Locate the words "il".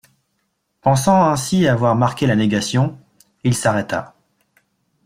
3.43-3.53